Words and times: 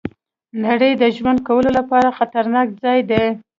نړۍ 0.65 0.91
د 0.97 1.03
ژوند 1.17 1.39
کولو 1.47 1.69
لپاره 1.77 2.15
خطرناک 2.17 2.67
ځای 2.83 2.99
دی. 3.09 3.25